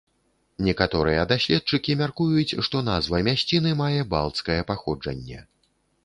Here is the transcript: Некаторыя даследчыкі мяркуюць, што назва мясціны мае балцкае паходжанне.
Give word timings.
Некаторыя 0.67 1.25
даследчыкі 1.31 1.95
мяркуюць, 1.99 2.57
што 2.67 2.81
назва 2.87 3.19
мясціны 3.27 3.73
мае 3.83 4.01
балцкае 4.13 4.57
паходжанне. 4.71 5.39